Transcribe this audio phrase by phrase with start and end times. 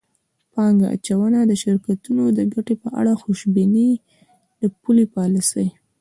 [0.53, 3.89] پانګه اچوونکو د شرکتونو د ګټې په اړه خوشبیني
[4.61, 5.67] د پولي پالیسۍ